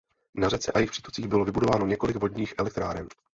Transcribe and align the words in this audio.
Na 0.35 0.49
řece 0.49 0.71
a 0.71 0.77
jejich 0.79 0.91
přítocích 0.91 1.27
bylo 1.27 1.45
vybudováno 1.45 1.85
několik 1.87 2.15
vodních 2.15 2.53
elektráren. 2.57 3.07